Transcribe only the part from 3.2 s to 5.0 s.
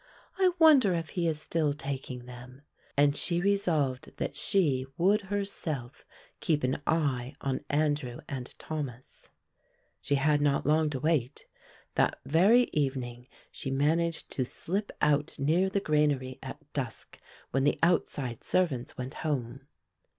resolved that she